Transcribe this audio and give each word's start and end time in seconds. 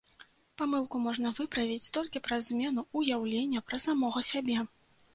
Памылку 0.61 1.01
можна 1.07 1.33
выправіць 1.41 1.93
толькі 1.99 2.23
праз 2.31 2.51
змену 2.51 2.87
ўяўлення 3.03 3.67
пра 3.71 3.85
самога 3.89 4.29
сябе. 4.35 4.57